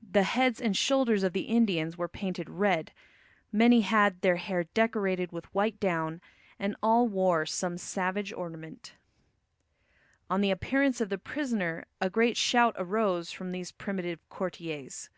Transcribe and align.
The 0.00 0.22
heads 0.22 0.58
and 0.58 0.74
shoulders 0.74 1.22
of 1.22 1.34
the 1.34 1.42
Indians 1.42 1.98
were 1.98 2.08
painted 2.08 2.48
red, 2.48 2.92
many 3.52 3.82
had 3.82 4.22
their 4.22 4.36
hair 4.36 4.64
decorated 4.64 5.32
with 5.32 5.54
white 5.54 5.78
down, 5.78 6.22
and 6.58 6.76
all 6.82 7.06
wore 7.06 7.44
some 7.44 7.76
savage 7.76 8.32
ornament. 8.32 8.94
On 10.30 10.40
the 10.40 10.50
appearance 10.50 11.02
of 11.02 11.10
the 11.10 11.18
prisoner 11.18 11.84
a 12.00 12.08
great 12.08 12.38
shout 12.38 12.74
arose 12.78 13.32
from 13.32 13.52
these 13.52 13.70
primitive 13.70 14.26
courtiers. 14.30 15.10